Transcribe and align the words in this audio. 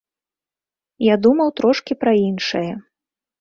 Я 1.07 1.15
думаў 1.25 1.51
трошкі 1.61 1.99
пра 2.05 2.11
іншае. 2.25 2.65